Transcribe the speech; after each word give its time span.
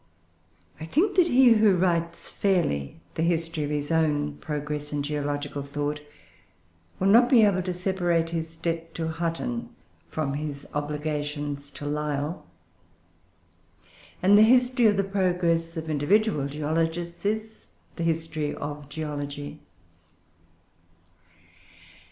I 0.79 0.85
think 0.85 1.15
that 1.17 1.27
he 1.27 1.49
who 1.49 1.75
writes 1.75 2.31
fairly 2.31 2.99
the 3.13 3.21
history 3.21 3.63
of 3.65 3.69
his 3.69 3.91
own 3.91 4.37
progress 4.37 4.91
in 4.91 5.03
geological 5.03 5.61
thought, 5.61 6.01
will 6.99 7.05
not 7.05 7.29
be 7.29 7.43
able 7.43 7.61
to 7.61 7.71
separate 7.71 8.31
his 8.31 8.55
debt 8.55 8.95
to 8.95 9.09
Hutton 9.09 9.69
from 10.09 10.33
his 10.33 10.67
obligations 10.73 11.69
to 11.73 11.85
Lyell; 11.85 12.47
and 14.23 14.39
the 14.39 14.41
history 14.41 14.87
of 14.87 14.97
the 14.97 15.03
progress 15.03 15.77
of 15.77 15.87
individual 15.87 16.47
geologists 16.47 17.23
is 17.23 17.67
the 17.95 18.03
history 18.03 18.55
of 18.55 18.89
geology. 18.89 19.59